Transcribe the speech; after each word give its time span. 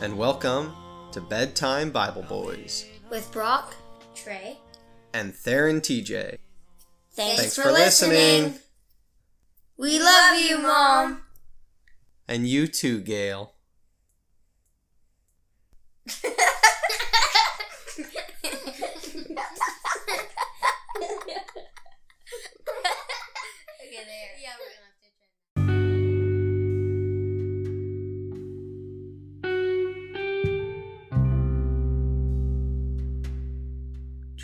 and 0.00 0.16
welcome 0.16 0.72
to 1.12 1.20
Bedtime 1.20 1.90
Bible 1.90 2.22
Boys 2.22 2.86
with 3.10 3.30
Brock, 3.32 3.74
Trey. 4.14 4.56
and 5.12 5.34
Theron 5.34 5.80
TJ. 5.80 6.38
Thanks, 7.12 7.40
Thanks 7.40 7.56
for, 7.56 7.62
for 7.62 7.72
listening. 7.72 8.10
listening. 8.44 8.60
We 9.76 9.98
love 9.98 10.40
you, 10.40 10.58
Mom. 10.58 11.22
And 12.28 12.46
you 12.48 12.66
too, 12.66 13.00
Gail. 13.00 13.54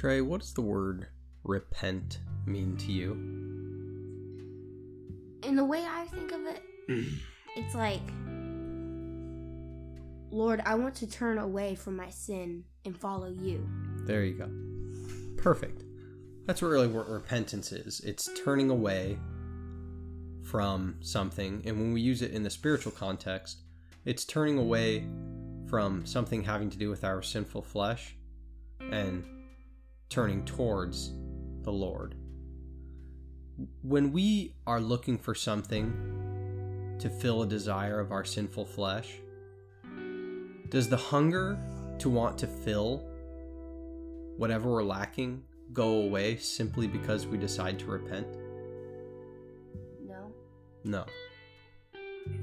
Trey, 0.07 0.21
what 0.21 0.41
does 0.41 0.55
the 0.55 0.63
word 0.63 1.09
repent 1.43 2.21
mean 2.47 2.77
to 2.77 2.93
you? 2.93 3.15
in 5.43 5.57
the 5.57 5.65
way 5.65 5.85
I 5.85 6.07
think 6.07 6.31
of 6.31 6.47
it, 6.47 6.63
it's 7.57 7.75
like, 7.75 8.03
Lord, 10.31 10.63
I 10.65 10.77
want 10.77 10.95
to 10.97 11.09
turn 11.09 11.39
away 11.39 11.75
from 11.75 11.97
my 11.97 12.09
sin 12.11 12.63
and 12.85 12.97
follow 12.97 13.27
you. 13.27 13.69
There 14.05 14.23
you 14.23 14.35
go. 14.35 14.49
Perfect. 15.43 15.83
That's 16.47 16.63
really 16.63 16.87
what 16.87 17.09
repentance 17.09 17.73
is. 17.73 17.99
It's 17.99 18.31
turning 18.45 18.71
away 18.71 19.19
from 20.45 20.99
something, 21.01 21.65
and 21.67 21.81
when 21.81 21.93
we 21.93 22.01
use 22.01 22.23
it 22.23 22.31
in 22.31 22.45
the 22.45 22.51
spiritual 22.51 22.93
context, 22.93 23.63
it's 24.05 24.25
turning 24.25 24.57
away 24.57 25.05
from 25.69 26.07
something 26.07 26.45
having 26.45 26.71
to 26.71 26.79
do 26.79 26.91
with 26.91 27.03
our 27.03 27.23
sinful 27.23 27.63
flesh 27.63 28.15
and 28.93 29.25
turning 30.09 30.45
towards 30.45 31.13
the 31.63 31.73
Lord. 31.73 32.15
When 33.83 34.13
we 34.13 34.55
are 34.67 34.81
looking 34.81 35.19
for 35.19 35.35
something 35.35 36.97
to 36.99 37.11
fill 37.11 37.43
a 37.43 37.47
desire 37.47 38.01
of 38.01 38.13
our 38.13 38.25
sinful 38.25 38.67
flesh, 38.67 39.15
does 40.69 40.89
the 40.89 40.97
hunger 40.97 41.59
to 41.99 42.11
want 42.11 42.39
to 42.39 42.47
fill 42.47 43.09
whatever 44.37 44.71
we're 44.71 44.83
lacking 44.83 45.43
go 45.73 46.03
away 46.03 46.37
simply 46.37 46.87
because 46.87 47.27
we 47.27 47.39
decide 47.39 47.79
to 47.79 47.87
repent? 47.87 48.27
No? 50.07 50.33
No. 50.85 51.05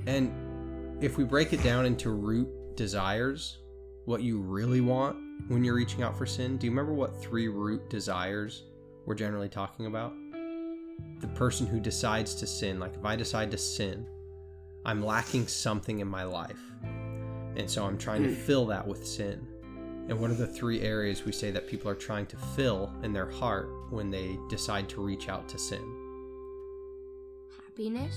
And 0.08 1.04
if 1.04 1.18
we 1.18 1.24
break 1.24 1.54
it 1.54 1.64
down 1.64 1.86
into 1.86 2.10
root 2.10 2.76
desires, 2.76 3.60
what 4.06 4.22
you 4.22 4.40
really 4.40 4.82
want 4.82 5.18
when 5.48 5.64
you're 5.64 5.76
reaching 5.76 6.04
out 6.04 6.18
for 6.18 6.26
sin, 6.26 6.58
do 6.58 6.66
you 6.66 6.72
remember 6.72 6.94
what 6.94 7.22
three 7.22 7.48
root 7.48 7.90
desires 7.90 8.64
we're 9.06 9.16
generally 9.16 9.50
talking 9.50 9.86
about? 9.86 10.14
The 11.20 11.28
person 11.30 11.68
who 11.68 11.80
decides 11.80 12.36
to 12.36 12.48
sin, 12.48 12.80
like 12.80 12.96
if 12.96 13.06
I 13.06 13.16
decide 13.16 13.52
to 13.52 13.58
sin, 13.58 14.08
I'm 14.86 15.04
lacking 15.04 15.48
something 15.48 16.00
in 16.00 16.08
my 16.08 16.24
life. 16.24 16.60
And 17.56 17.70
so 17.70 17.86
I'm 17.86 17.98
trying 17.98 18.24
to 18.24 18.30
hmm. 18.30 18.36
fill 18.36 18.66
that 18.68 18.88
with 18.88 19.06
sin. 19.06 19.48
And 20.10 20.20
what 20.20 20.30
are 20.32 20.36
the 20.36 20.48
three 20.48 20.82
areas 20.82 21.24
we 21.24 21.32
say 21.32 21.52
that 21.52 21.68
people 21.68 21.90
are 21.90 21.96
trying 21.96 22.26
to 22.28 22.38
fill 22.38 22.94
in 23.04 23.14
their 23.14 23.30
heart 23.30 23.70
when 23.90 24.10
they 24.10 24.38
decide 24.50 24.90
to 24.90 25.02
reach 25.02 25.30
out 25.30 25.48
to 25.50 25.58
sin? 25.58 25.84
Happiness? 27.66 28.16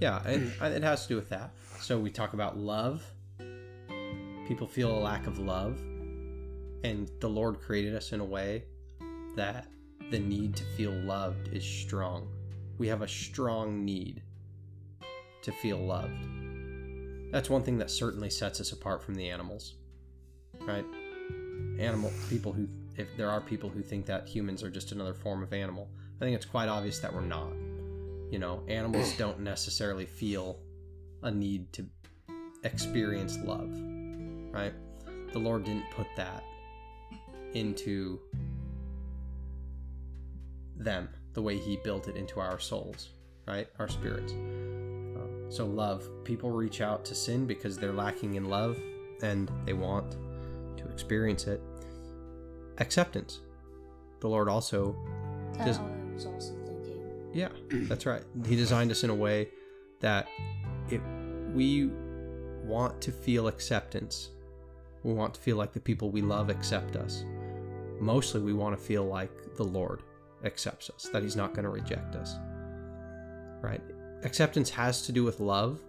Yeah, 0.00 0.26
it, 0.26 0.38
hmm. 0.40 0.64
it 0.64 0.82
has 0.82 1.02
to 1.02 1.08
do 1.08 1.16
with 1.16 1.28
that. 1.30 1.52
So 1.80 1.98
we 1.98 2.10
talk 2.10 2.32
about 2.32 2.56
love. 2.56 3.04
People 4.46 4.66
feel 4.66 4.96
a 4.96 4.98
lack 4.98 5.26
of 5.26 5.38
love. 5.38 5.78
And 6.84 7.10
the 7.20 7.28
Lord 7.28 7.60
created 7.60 7.94
us 7.94 8.12
in 8.12 8.20
a 8.20 8.24
way 8.24 8.64
that 9.36 9.66
the 10.10 10.18
need 10.18 10.56
to 10.56 10.64
feel 10.76 10.92
loved 10.92 11.48
is 11.48 11.64
strong. 11.64 12.28
We 12.78 12.88
have 12.88 13.02
a 13.02 13.08
strong 13.08 13.84
need 13.84 14.22
to 15.42 15.52
feel 15.52 15.78
loved. 15.78 16.26
That's 17.32 17.50
one 17.50 17.62
thing 17.62 17.78
that 17.78 17.90
certainly 17.90 18.30
sets 18.30 18.60
us 18.60 18.72
apart 18.72 19.02
from 19.02 19.14
the 19.14 19.28
animals. 19.28 19.74
Right? 20.60 20.84
Animal 21.78 22.12
people 22.28 22.52
who 22.52 22.68
if 22.96 23.16
there 23.16 23.30
are 23.30 23.40
people 23.40 23.68
who 23.68 23.80
think 23.80 24.06
that 24.06 24.26
humans 24.26 24.62
are 24.64 24.70
just 24.70 24.90
another 24.90 25.14
form 25.14 25.42
of 25.42 25.52
animal, 25.52 25.88
I 26.20 26.24
think 26.24 26.34
it's 26.34 26.46
quite 26.46 26.68
obvious 26.68 26.98
that 26.98 27.14
we're 27.14 27.20
not 27.20 27.52
you 28.30 28.38
know 28.38 28.62
animals 28.68 29.12
don't 29.18 29.40
necessarily 29.40 30.06
feel 30.06 30.58
a 31.22 31.30
need 31.30 31.72
to 31.72 31.86
experience 32.64 33.38
love 33.44 33.70
right 34.52 34.72
the 35.32 35.38
lord 35.38 35.64
didn't 35.64 35.90
put 35.92 36.06
that 36.16 36.42
into 37.54 38.20
them 40.76 41.08
the 41.34 41.42
way 41.42 41.58
he 41.58 41.76
built 41.82 42.08
it 42.08 42.16
into 42.16 42.40
our 42.40 42.58
souls 42.58 43.10
right? 43.48 43.66
Our 43.78 43.88
spirits. 43.88 44.32
Um, 44.32 45.46
so 45.48 45.64
love. 45.64 46.06
People 46.24 46.50
reach 46.50 46.80
out 46.80 47.04
to 47.06 47.14
sin 47.14 47.46
because 47.46 47.78
they're 47.78 47.92
lacking 47.92 48.34
in 48.34 48.48
love 48.48 48.78
and 49.22 49.50
they 49.64 49.72
want 49.72 50.16
to 50.76 50.88
experience 50.92 51.46
it. 51.46 51.60
Acceptance. 52.78 53.40
The 54.20 54.28
lord 54.28 54.48
also 54.48 54.96
I 55.58 55.66
was 55.66 56.26
also 56.26 56.54
thinking. 56.66 57.30
yeah, 57.32 57.48
that's 57.88 58.06
right. 58.06 58.22
He 58.46 58.54
designed 58.54 58.90
us 58.90 59.02
in 59.02 59.10
a 59.10 59.14
way 59.14 59.48
that 60.00 60.28
if 60.90 61.00
we 61.52 61.90
want 62.64 63.00
to 63.00 63.12
feel 63.12 63.48
acceptance, 63.48 64.30
we 65.02 65.12
want 65.12 65.34
to 65.34 65.40
feel 65.40 65.56
like 65.56 65.72
the 65.72 65.80
people 65.80 66.10
we 66.10 66.22
love 66.22 66.50
accept 66.50 66.96
us. 66.96 67.24
Mostly, 68.00 68.40
we 68.40 68.52
want 68.52 68.78
to 68.78 68.82
feel 68.82 69.04
like 69.04 69.56
the 69.56 69.64
Lord 69.64 70.02
accepts 70.44 70.90
us, 70.90 71.08
that 71.12 71.22
He's 71.22 71.36
not 71.36 71.54
going 71.54 71.64
to 71.64 71.70
reject 71.70 72.14
us. 72.14 72.36
Right? 73.60 73.82
Acceptance 74.22 74.70
has 74.70 75.02
to 75.02 75.12
do 75.12 75.24
with 75.24 75.40
love, 75.40 75.80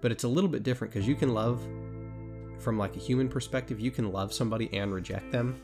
but 0.00 0.10
it's 0.10 0.24
a 0.24 0.28
little 0.28 0.48
bit 0.48 0.62
different 0.62 0.92
because 0.92 1.06
you 1.06 1.14
can 1.14 1.34
love 1.34 1.60
from 2.58 2.78
like 2.78 2.96
a 2.96 2.98
human 2.98 3.28
perspective, 3.28 3.80
you 3.80 3.90
can 3.90 4.12
love 4.12 4.32
somebody 4.32 4.70
and 4.72 4.92
reject 4.92 5.30
them. 5.32 5.60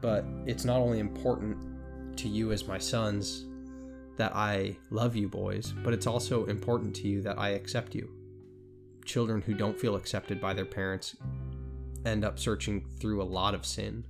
But 0.00 0.24
it's 0.46 0.64
not 0.64 0.78
only 0.78 1.00
important 1.00 2.16
to 2.18 2.28
you 2.28 2.52
as 2.52 2.66
my 2.66 2.78
sons 2.78 3.46
that 4.16 4.34
I 4.34 4.76
love 4.90 5.16
you, 5.16 5.28
boys, 5.28 5.72
but 5.84 5.92
it's 5.92 6.06
also 6.06 6.46
important 6.46 6.94
to 6.96 7.08
you 7.08 7.22
that 7.22 7.38
I 7.38 7.50
accept 7.50 7.94
you. 7.94 8.10
Children 9.04 9.42
who 9.42 9.54
don't 9.54 9.78
feel 9.78 9.96
accepted 9.96 10.40
by 10.40 10.54
their 10.54 10.64
parents 10.64 11.16
end 12.04 12.24
up 12.24 12.38
searching 12.38 12.84
through 12.98 13.22
a 13.22 13.24
lot 13.24 13.54
of 13.54 13.64
sin 13.64 14.04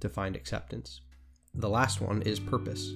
to 0.00 0.08
find 0.08 0.36
acceptance. 0.36 1.00
The 1.54 1.68
last 1.68 2.00
one 2.00 2.22
is 2.22 2.38
purpose. 2.38 2.92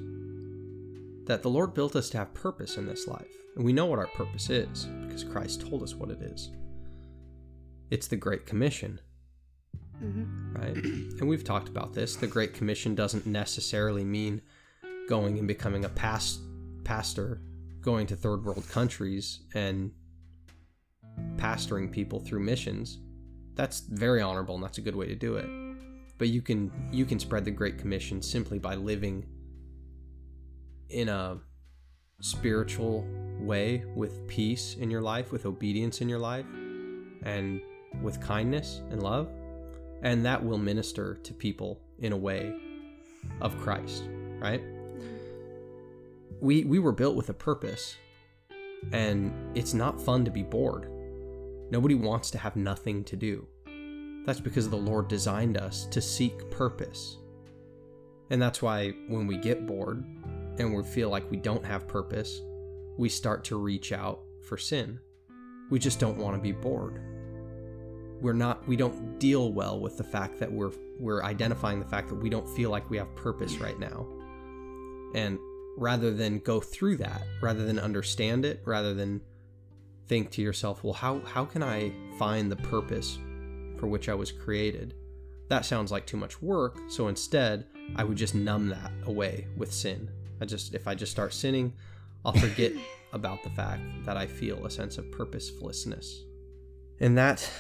That 1.27 1.43
the 1.43 1.51
Lord 1.51 1.75
built 1.75 1.97
us 1.97 2.11
to 2.11 2.19
have 2.19 2.35
purpose 2.35 2.77
in 2.77 2.87
this 2.87 3.07
life. 3.07 3.31
And 3.57 3.65
we 3.65 3.73
know 3.73 3.87
what 3.87 3.99
our 3.99 4.09
purpose 4.09 4.51
is 4.51 4.85
because 5.07 5.25
Christ 5.25 5.61
told 5.61 5.83
us 5.83 5.95
what 5.95 6.11
it 6.11 6.21
is. 6.23 6.51
It's 7.91 8.09
the 8.09 8.17
Great 8.17 8.47
Commission, 8.47 9.01
hmm 9.99 10.55
right? 10.55 10.77
And 11.21 11.29
we've 11.29 11.45
talked 11.45 11.69
about 11.69 11.93
this. 11.93 12.17
The 12.17 12.27
Great 12.27 12.55
Commission 12.55 12.95
doesn't 12.95 13.27
necessarily 13.27 14.05
mean 14.05 14.41
going 15.09 15.39
and 15.39 15.47
becoming 15.47 15.85
a 15.85 15.89
past 15.89 16.41
pastor, 16.85 17.41
going 17.81 18.07
to 18.09 18.17
third 18.17 18.45
world 18.45 18.69
countries 18.69 19.41
and 19.55 19.93
pastoring 21.37 21.91
people 21.91 22.21
through 22.21 22.41
missions. 22.41 22.99
That's 23.55 23.81
very 23.81 24.23
honorable 24.23 24.55
and 24.55 24.65
that's 24.65 24.79
a 24.79 24.83
good 24.83 24.97
way 24.97 25.07
to 25.07 25.15
do 25.15 25.37
it. 25.37 25.47
But 26.19 26.29
you 26.29 26.43
can 26.43 26.71
you 26.93 27.05
can 27.05 27.19
spread 27.19 27.45
the 27.45 27.51
Great 27.51 27.79
Commission 27.79 28.23
simply 28.23 28.59
by 28.59 28.75
living 28.75 29.27
in 30.89 31.09
a 31.09 31.39
spiritual 32.21 33.07
way 33.41 33.85
with 33.97 34.27
peace 34.29 34.77
in 34.79 34.91
your 34.91 35.03
life, 35.03 35.33
with 35.33 35.47
obedience 35.47 36.01
in 36.01 36.09
your 36.09 36.19
life, 36.21 36.47
and 37.23 37.61
with 38.01 38.21
kindness 38.21 38.81
and 38.91 39.03
love 39.03 39.29
and 40.03 40.27
that 40.27 40.45
will 40.45 40.59
minister 40.59 41.15
to 41.23 41.33
people 41.33 41.81
in 42.01 42.13
a 42.13 42.17
way 42.17 42.55
of 43.41 43.57
Christ, 43.59 44.05
right? 44.39 44.63
We 46.41 46.65
we 46.65 46.81
were 46.81 46.93
built 46.93 47.17
with 47.17 47.29
a 47.29 47.35
purpose, 47.35 47.97
and 48.93 49.33
it's 49.57 49.75
not 49.75 50.01
fun 50.01 50.25
to 50.25 50.31
be 50.31 50.43
bored. 50.43 50.91
Nobody 51.71 51.95
wants 51.95 52.31
to 52.33 52.39
have 52.39 52.57
nothing 52.57 53.05
to 53.05 53.17
do. 53.17 53.47
That's 54.25 54.41
because 54.41 54.69
the 54.69 54.77
Lord 54.77 55.09
designed 55.09 55.57
us 55.57 55.87
to 55.87 56.01
seek 56.01 56.51
purpose. 56.51 57.19
And 58.31 58.41
that's 58.41 58.63
why 58.63 58.91
when 59.09 59.27
we 59.27 59.37
get 59.37 59.67
bored 59.67 60.05
and 60.59 60.75
we 60.75 60.83
feel 60.83 61.11
like 61.11 61.31
we 61.31 61.37
don't 61.37 61.65
have 61.65 61.89
purpose, 61.89 62.41
we 62.99 63.09
start 63.09 63.45
to 63.45 63.57
reach 63.57 63.93
out 63.93 64.21
for 64.47 64.57
sin. 64.57 64.99
We 65.71 65.79
just 65.79 65.99
don't 65.99 66.19
want 66.19 66.37
to 66.37 66.43
be 66.43 66.53
bored. 66.53 67.01
We're 68.21 68.33
not 68.33 68.67
we 68.69 68.77
don't 68.77 69.19
deal 69.19 69.53
well 69.53 69.81
with 69.81 69.97
the 69.97 70.05
fact 70.05 70.39
that 70.39 70.51
we're 70.51 70.73
we're 71.01 71.25
identifying 71.25 71.81
the 71.81 71.87
fact 71.87 72.09
that 72.09 72.15
we 72.15 72.31
don't 72.31 72.49
feel 72.49 72.71
like 72.71 72.89
we 72.89 72.97
have 72.99 73.15
purpose 73.17 73.57
right 73.57 73.79
now. 73.79 74.07
And 75.15 75.39
rather 75.77 76.13
than 76.13 76.39
go 76.39 76.61
through 76.61 76.99
that, 76.99 77.23
rather 77.41 77.65
than 77.65 77.79
understand 77.79 78.45
it, 78.45 78.63
rather 78.65 78.95
than 78.95 79.21
think 80.07 80.31
to 80.33 80.43
yourself, 80.43 80.85
well, 80.85 80.93
how, 80.93 81.21
how 81.21 81.45
can 81.45 81.63
I 81.63 81.93
find 82.19 82.51
the 82.51 82.57
purpose 82.57 83.19
for 83.83 83.89
which 83.89 84.09
I 84.09 84.15
was 84.15 84.31
created? 84.31 84.95
That 85.49 85.65
sounds 85.65 85.91
like 85.91 86.07
too 86.07 86.17
much 86.17 86.41
work. 86.41 86.79
So 86.87 87.09
instead, 87.09 87.67
I 87.97 88.05
would 88.05 88.17
just 88.17 88.33
numb 88.33 88.69
that 88.69 88.93
away 89.07 89.49
with 89.57 89.73
sin. 89.73 90.09
I 90.41 90.45
just, 90.45 90.73
if 90.73 90.87
I 90.87 90.95
just 90.95 91.11
start 91.11 91.35
sinning, 91.35 91.73
I'll 92.25 92.33
forget 92.33 92.71
about 93.13 93.43
the 93.43 93.51
fact 93.51 93.83
that 94.05 94.17
I 94.17 94.29
feel 94.29 94.65
a 94.65 94.71
sense 94.71 94.99
of 94.99 95.11
purposelessness. 95.11 96.23
And 97.01 97.19
that 97.19 97.51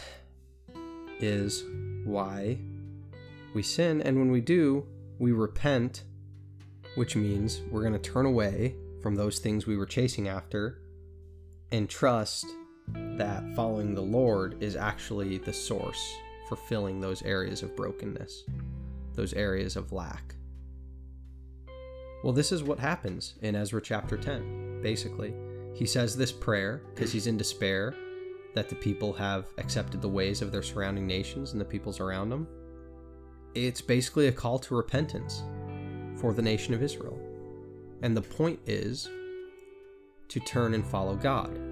is 1.19 1.64
why 2.04 2.60
we 3.52 3.64
sin. 3.64 4.00
And 4.02 4.16
when 4.16 4.30
we 4.30 4.40
do, 4.40 4.86
we 5.19 5.32
repent, 5.32 6.04
which 6.94 7.16
means 7.16 7.62
we're 7.69 7.82
going 7.82 7.94
to 7.94 7.98
turn 7.98 8.26
away 8.26 8.76
from 9.02 9.16
those 9.16 9.40
things 9.40 9.66
we 9.66 9.76
were 9.76 9.86
chasing 9.86 10.28
after 10.28 10.82
and 11.72 11.90
trust 11.90 12.46
that 12.88 13.44
following 13.55 13.94
the 13.94 14.00
Lord 14.00 14.62
is 14.62 14.76
actually 14.76 15.38
the 15.38 15.52
source 15.52 16.14
for 16.49 16.56
filling 16.56 17.00
those 17.00 17.23
areas 17.23 17.62
of 17.62 17.76
brokenness, 17.76 18.44
those 19.14 19.32
areas 19.34 19.76
of 19.76 19.93
lack. 19.93 20.34
Well, 22.23 22.32
this 22.32 22.52
is 22.52 22.62
what 22.62 22.79
happens 22.79 23.34
in 23.43 23.56
Ezra 23.56 23.81
chapter 23.82 24.17
10, 24.17 24.81
basically. 24.82 25.34
He 25.75 25.87
says 25.87 26.17
this 26.17 26.31
prayer 26.31 26.82
because 26.94 27.12
he's 27.12 27.26
in 27.26 27.37
despair 27.37 27.94
that 28.55 28.69
the 28.69 28.76
people 28.76 29.12
have 29.14 29.46
accepted 29.58 30.00
the 30.02 30.08
ways 30.08 30.43
of 30.43 30.52
their 30.52 30.62
surrounding 30.62 31.06
nations 31.06 31.52
and 31.52 31.61
the 31.61 31.64
peoples 31.64 32.00
around 32.00 32.29
them. 32.29 32.46
It's 33.55 33.81
basically 33.81 34.29
a 34.29 34.32
call 34.32 34.58
to 34.61 34.76
repentance 34.76 35.43
for 36.17 36.32
the 36.32 36.43
nation 36.43 36.75
of 36.75 36.82
Israel. 36.82 37.19
And 38.02 38.17
the 38.17 38.23
point 38.23 38.61
is 38.67 39.08
to 40.29 40.40
turn 40.40 40.75
and 40.75 40.87
follow 40.87 41.17
God. 41.17 41.71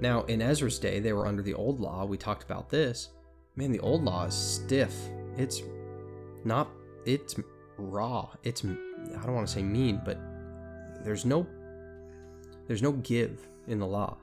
Now, 0.00 0.22
in 0.24 0.40
Ezra's 0.40 0.78
day, 0.78 0.98
they 0.98 1.12
were 1.12 1.26
under 1.26 1.42
the 1.42 1.54
old 1.54 1.80
law. 1.80 2.04
We 2.04 2.16
talked 2.16 2.42
about 2.42 2.70
this. 2.70 3.10
Man, 3.56 3.70
the 3.70 3.80
old 3.80 4.02
law 4.02 4.24
is 4.24 4.34
stiff. 4.34 4.94
It's 5.36 5.62
not, 6.44 6.70
it's 7.04 7.34
raw. 7.76 8.30
It's, 8.42 8.64
I 8.64 9.22
don't 9.24 9.34
want 9.34 9.46
to 9.46 9.52
say 9.52 9.62
mean, 9.62 10.00
but 10.04 10.18
there's 11.04 11.24
no, 11.24 11.46
there's 12.66 12.82
no 12.82 12.92
give 12.92 13.46
in 13.66 13.78
the 13.78 13.86
law. 13.86 14.16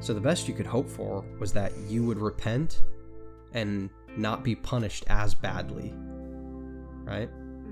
So 0.00 0.14
the 0.14 0.20
best 0.20 0.48
you 0.48 0.54
could 0.54 0.66
hope 0.66 0.88
for 0.88 1.24
was 1.38 1.52
that 1.52 1.72
you 1.88 2.04
would 2.04 2.18
repent 2.18 2.82
and 3.52 3.90
not 4.16 4.42
be 4.42 4.54
punished 4.54 5.04
as 5.08 5.34
badly, 5.34 5.92
right? 7.04 7.28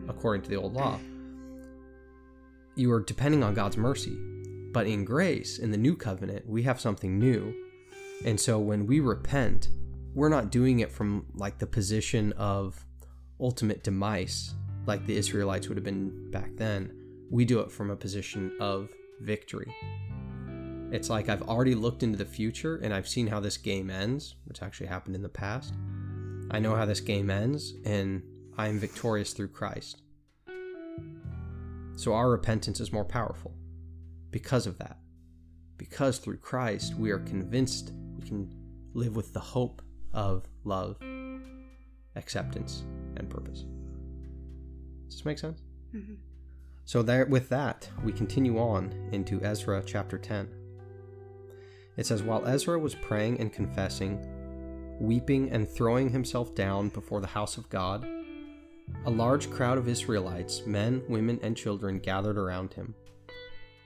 According 0.08 0.42
to 0.42 0.50
the 0.50 0.56
old 0.56 0.74
law. 0.74 0.98
You 2.74 2.92
are 2.92 3.00
depending 3.00 3.42
on 3.42 3.54
God's 3.54 3.76
mercy. 3.76 4.18
But 4.76 4.88
in 4.88 5.06
grace, 5.06 5.58
in 5.58 5.70
the 5.70 5.78
new 5.78 5.96
covenant, 5.96 6.46
we 6.46 6.62
have 6.64 6.78
something 6.78 7.18
new. 7.18 7.54
And 8.26 8.38
so 8.38 8.58
when 8.58 8.84
we 8.86 9.00
repent, 9.00 9.70
we're 10.14 10.28
not 10.28 10.50
doing 10.50 10.80
it 10.80 10.92
from 10.92 11.24
like 11.32 11.56
the 11.56 11.66
position 11.66 12.34
of 12.34 12.84
ultimate 13.40 13.82
demise, 13.82 14.52
like 14.84 15.06
the 15.06 15.16
Israelites 15.16 15.68
would 15.68 15.78
have 15.78 15.84
been 15.84 16.30
back 16.30 16.50
then. 16.56 16.92
We 17.30 17.46
do 17.46 17.60
it 17.60 17.72
from 17.72 17.90
a 17.90 17.96
position 17.96 18.54
of 18.60 18.90
victory. 19.22 19.74
It's 20.92 21.08
like 21.08 21.30
I've 21.30 21.48
already 21.48 21.74
looked 21.74 22.02
into 22.02 22.18
the 22.18 22.26
future 22.26 22.76
and 22.76 22.92
I've 22.92 23.08
seen 23.08 23.28
how 23.28 23.40
this 23.40 23.56
game 23.56 23.88
ends, 23.88 24.34
which 24.44 24.62
actually 24.62 24.88
happened 24.88 25.14
in 25.14 25.22
the 25.22 25.30
past. 25.30 25.72
I 26.50 26.58
know 26.58 26.76
how 26.76 26.84
this 26.84 27.00
game 27.00 27.30
ends, 27.30 27.72
and 27.86 28.22
I 28.58 28.68
am 28.68 28.78
victorious 28.78 29.32
through 29.32 29.48
Christ. 29.48 30.02
So 31.96 32.12
our 32.12 32.28
repentance 32.28 32.78
is 32.78 32.92
more 32.92 33.06
powerful 33.06 33.55
because 34.30 34.66
of 34.66 34.78
that. 34.78 34.98
Because 35.76 36.18
through 36.18 36.38
Christ 36.38 36.94
we 36.94 37.10
are 37.10 37.18
convinced 37.18 37.92
we 38.16 38.26
can 38.26 38.52
live 38.94 39.16
with 39.16 39.32
the 39.32 39.40
hope 39.40 39.82
of 40.12 40.48
love, 40.64 40.96
acceptance, 42.16 42.84
and 43.16 43.28
purpose. 43.28 43.64
Does 45.06 45.16
this 45.16 45.24
make 45.24 45.38
sense? 45.38 45.60
Mm-hmm. 45.94 46.14
So 46.84 47.02
there, 47.02 47.26
with 47.26 47.48
that, 47.48 47.90
we 48.04 48.12
continue 48.12 48.58
on 48.58 48.92
into 49.12 49.42
Ezra 49.42 49.82
chapter 49.84 50.18
10. 50.18 50.48
It 51.96 52.06
says, 52.06 52.22
While 52.22 52.46
Ezra 52.46 52.78
was 52.78 52.94
praying 52.94 53.40
and 53.40 53.52
confessing, 53.52 54.24
weeping 55.00 55.50
and 55.50 55.68
throwing 55.68 56.10
himself 56.10 56.54
down 56.54 56.88
before 56.90 57.20
the 57.20 57.26
house 57.26 57.56
of 57.56 57.68
God, 57.70 58.06
a 59.04 59.10
large 59.10 59.50
crowd 59.50 59.78
of 59.78 59.88
Israelites, 59.88 60.64
men, 60.64 61.02
women, 61.08 61.40
and 61.42 61.56
children, 61.56 61.98
gathered 61.98 62.38
around 62.38 62.72
him. 62.74 62.94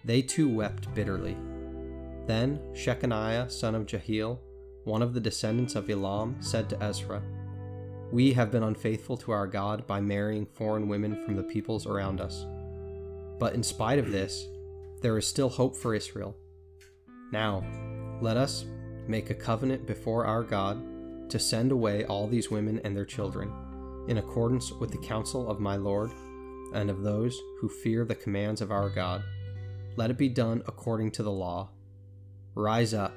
They 0.05 0.23
too 0.23 0.49
wept 0.49 0.95
bitterly. 0.95 1.37
Then 2.27 2.61
Shechaniah, 2.73 3.51
son 3.51 3.75
of 3.75 3.87
Jehiel, 3.87 4.41
one 4.85 5.03
of 5.03 5.15
the 5.15 5.21
descendants 5.21 5.75
of 5.75 5.91
Elam, 5.91 6.37
said 6.41 6.71
to 6.71 6.83
Ezra, 6.83 7.23
We 8.11 8.33
have 8.33 8.51
been 8.51 8.63
unfaithful 8.63 9.17
to 9.19 9.33
our 9.33 9.47
God 9.47 9.87
by 9.87 10.01
marrying 10.01 10.47
foreign 10.47 10.89
women 10.89 11.25
from 11.25 11.37
the 11.37 11.43
peoples 11.43 11.87
around 11.87 12.21
us. 12.21 12.47
But 13.39 13.55
in 13.55 13.63
spite 13.63 13.99
of 13.99 14.11
this, 14.11 14.47
there 15.03 15.19
is 15.19 15.27
still 15.27 15.49
hope 15.49 15.77
for 15.77 15.95
Israel. 15.95 16.37
Now, 17.33 17.65
let 18.21 18.37
us 18.37 18.65
make 19.07 19.31
a 19.31 19.35
covenant 19.35 19.87
before 19.87 20.25
our 20.25 20.43
God 20.43 21.31
to 21.31 21.39
send 21.39 21.73
away 21.73 22.05
all 22.05 22.27
these 22.27 22.51
women 22.51 22.81
and 22.85 22.97
their 22.97 23.05
children, 23.05 23.53
in 24.09 24.19
accordance 24.19 24.73
with 24.73 24.91
the 24.91 25.07
counsel 25.07 25.49
of 25.49 25.61
my 25.61 25.77
Lord 25.77 26.11
and 26.75 26.91
of 26.91 27.03
those 27.03 27.39
who 27.61 27.69
fear 27.69 28.05
the 28.05 28.15
commands 28.15 28.61
of 28.61 28.71
our 28.71 28.89
God 28.89 29.23
let 29.97 30.11
it 30.11 30.19
be 30.19 30.29
done 30.29 30.63
according 30.67 31.11
to 31.13 31.23
the 31.23 31.31
law. 31.31 31.71
Rise 32.55 32.95
up, 32.95 33.15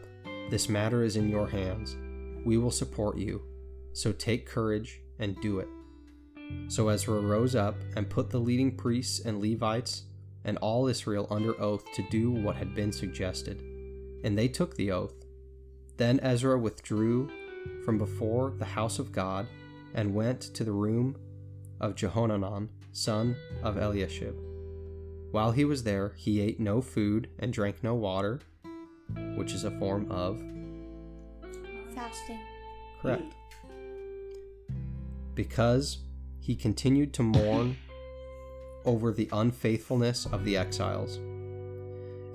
this 0.49 0.69
matter 0.69 1.03
is 1.03 1.15
in 1.15 1.29
your 1.29 1.47
hands. 1.47 1.95
We 2.45 2.57
will 2.57 2.71
support 2.71 3.17
you. 3.17 3.41
So 3.93 4.11
take 4.11 4.45
courage 4.45 5.01
and 5.19 5.39
do 5.41 5.59
it. 5.59 5.67
So 6.67 6.89
Ezra 6.89 7.19
rose 7.19 7.55
up 7.55 7.75
and 7.95 8.09
put 8.09 8.29
the 8.29 8.39
leading 8.39 8.75
priests 8.75 9.19
and 9.19 9.41
Levites 9.41 10.03
and 10.45 10.57
all 10.57 10.87
Israel 10.87 11.27
under 11.29 11.59
oath 11.61 11.85
to 11.93 12.03
do 12.09 12.31
what 12.31 12.55
had 12.55 12.75
been 12.75 12.91
suggested. 12.91 13.61
And 14.23 14.37
they 14.37 14.47
took 14.47 14.75
the 14.75 14.91
oath. 14.91 15.13
Then 15.97 16.19
Ezra 16.21 16.57
withdrew 16.57 17.29
from 17.85 17.97
before 17.97 18.53
the 18.57 18.65
house 18.65 18.99
of 18.99 19.11
God 19.11 19.47
and 19.93 20.13
went 20.13 20.41
to 20.41 20.63
the 20.63 20.71
room 20.71 21.15
of 21.79 21.95
Jehohanan, 21.95 22.69
son 22.91 23.35
of 23.61 23.77
Eliashib. 23.77 24.52
While 25.33 25.53
he 25.53 25.65
was 25.65 25.81
there, 25.81 26.13
he 26.15 26.41
ate 26.41 26.59
no 26.59 26.79
food 26.79 27.27
and 27.39 27.51
drank 27.51 27.83
no 27.83 27.95
water, 27.95 28.39
which 29.35 29.51
is 29.53 29.63
a 29.63 29.71
form 29.79 30.11
of 30.11 30.39
fasting. 31.95 32.39
Correct. 33.01 33.33
Because 35.33 35.97
he 36.39 36.55
continued 36.55 37.13
to 37.13 37.23
mourn 37.23 37.77
over 38.85 39.11
the 39.11 39.27
unfaithfulness 39.31 40.27
of 40.27 40.45
the 40.45 40.55
exiles. 40.55 41.17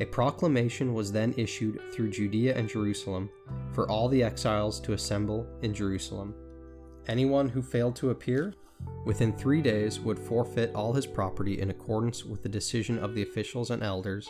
A 0.00 0.04
proclamation 0.04 0.92
was 0.92 1.12
then 1.12 1.32
issued 1.36 1.80
through 1.92 2.10
Judea 2.10 2.56
and 2.56 2.68
Jerusalem 2.68 3.30
for 3.74 3.88
all 3.88 4.08
the 4.08 4.24
exiles 4.24 4.80
to 4.80 4.94
assemble 4.94 5.46
in 5.62 5.72
Jerusalem. 5.72 6.34
Anyone 7.08 7.48
who 7.48 7.62
failed 7.62 7.96
to 7.96 8.10
appear 8.10 8.54
within 9.04 9.32
three 9.32 9.62
days 9.62 9.98
would 9.98 10.18
forfeit 10.18 10.74
all 10.74 10.92
his 10.92 11.06
property 11.06 11.60
in 11.60 11.70
accordance 11.70 12.24
with 12.24 12.42
the 12.42 12.48
decision 12.48 12.98
of 12.98 13.14
the 13.14 13.22
officials 13.22 13.70
and 13.70 13.82
elders, 13.82 14.28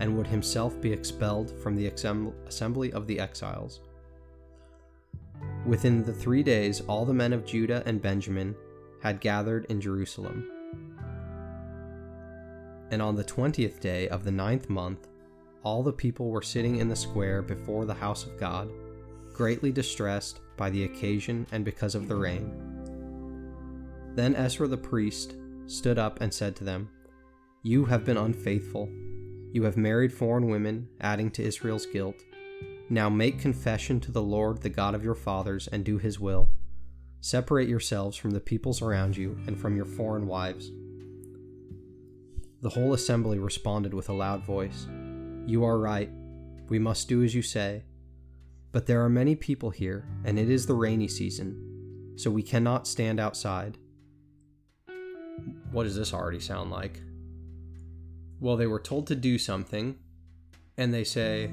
and 0.00 0.16
would 0.16 0.26
himself 0.26 0.78
be 0.80 0.92
expelled 0.92 1.50
from 1.62 1.76
the 1.76 1.86
assembly 1.86 2.92
of 2.92 3.06
the 3.06 3.18
exiles. 3.18 3.80
Within 5.64 6.02
the 6.02 6.12
three 6.12 6.42
days, 6.42 6.80
all 6.82 7.04
the 7.04 7.14
men 7.14 7.32
of 7.32 7.46
Judah 7.46 7.82
and 7.86 8.02
Benjamin 8.02 8.54
had 9.02 9.20
gathered 9.20 9.64
in 9.66 9.80
Jerusalem. 9.80 10.50
And 12.90 13.00
on 13.00 13.16
the 13.16 13.24
twentieth 13.24 13.80
day 13.80 14.08
of 14.08 14.24
the 14.24 14.30
ninth 14.30 14.68
month, 14.68 15.08
all 15.62 15.82
the 15.82 15.92
people 15.92 16.30
were 16.30 16.42
sitting 16.42 16.76
in 16.76 16.88
the 16.88 16.96
square 16.96 17.42
before 17.42 17.84
the 17.84 17.94
house 17.94 18.24
of 18.24 18.38
God, 18.38 18.70
greatly 19.36 19.70
distressed 19.70 20.40
by 20.56 20.70
the 20.70 20.84
occasion 20.84 21.46
and 21.52 21.62
because 21.62 21.94
of 21.94 22.08
the 22.08 22.16
rain. 22.16 22.50
Then 24.14 24.34
Ezra 24.34 24.66
the 24.66 24.78
priest 24.78 25.34
stood 25.66 25.98
up 25.98 26.22
and 26.22 26.32
said 26.32 26.56
to 26.56 26.64
them, 26.64 26.88
You 27.62 27.84
have 27.84 28.02
been 28.02 28.16
unfaithful. 28.16 28.88
You 29.52 29.64
have 29.64 29.76
married 29.76 30.12
foreign 30.12 30.48
women, 30.48 30.88
adding 31.02 31.30
to 31.32 31.42
Israel's 31.42 31.84
guilt. 31.84 32.16
Now 32.88 33.10
make 33.10 33.38
confession 33.38 34.00
to 34.00 34.12
the 34.12 34.22
Lord, 34.22 34.62
the 34.62 34.70
God 34.70 34.94
of 34.94 35.04
your 35.04 35.14
fathers, 35.14 35.68
and 35.68 35.84
do 35.84 35.98
his 35.98 36.18
will. 36.18 36.48
Separate 37.20 37.68
yourselves 37.68 38.16
from 38.16 38.30
the 38.30 38.40
peoples 38.40 38.80
around 38.80 39.18
you 39.18 39.38
and 39.46 39.58
from 39.58 39.76
your 39.76 39.84
foreign 39.84 40.26
wives. 40.26 40.70
The 42.62 42.70
whole 42.70 42.94
assembly 42.94 43.38
responded 43.38 43.92
with 43.92 44.08
a 44.08 44.14
loud 44.14 44.44
voice 44.46 44.86
You 45.46 45.64
are 45.64 45.78
right. 45.78 46.10
We 46.70 46.78
must 46.78 47.06
do 47.06 47.22
as 47.22 47.34
you 47.34 47.42
say. 47.42 47.82
But 48.76 48.84
there 48.84 49.02
are 49.02 49.08
many 49.08 49.34
people 49.34 49.70
here, 49.70 50.04
and 50.26 50.38
it 50.38 50.50
is 50.50 50.66
the 50.66 50.74
rainy 50.74 51.08
season, 51.08 52.12
so 52.16 52.30
we 52.30 52.42
cannot 52.42 52.86
stand 52.86 53.18
outside. 53.18 53.78
What 55.70 55.84
does 55.84 55.96
this 55.96 56.12
already 56.12 56.40
sound 56.40 56.70
like? 56.70 57.00
Well, 58.38 58.58
they 58.58 58.66
were 58.66 58.78
told 58.78 59.06
to 59.06 59.14
do 59.14 59.38
something, 59.38 59.96
and 60.76 60.92
they 60.92 61.04
say, 61.04 61.50